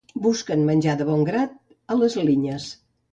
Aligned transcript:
Busquen 0.27 0.63
menjar 0.69 0.95
de 1.01 1.05
bon 1.09 1.21
grat 1.27 1.53
a 1.93 1.99
les 1.99 2.17
llinyes. 2.23 2.67